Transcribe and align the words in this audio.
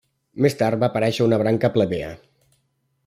Més 0.45 0.55
tard 0.61 0.79
va 0.83 0.87
aparèixer 0.89 1.27
una 1.27 1.39
branca 1.43 1.73
plebea. 1.77 2.09